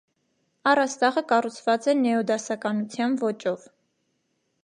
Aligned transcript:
Առաստաղը 0.69 1.23
կառուցված 1.31 1.85
է 1.93 1.95
նեոդասականության 1.99 3.17
ոճով։ 3.27 3.71